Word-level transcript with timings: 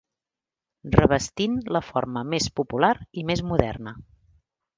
Revestint 0.95 1.59
la 1.77 1.81
forma 1.89 2.23
més 2.31 2.49
popular 2.61 2.91
i 3.23 3.27
més 3.33 3.45
moderna. 3.53 3.95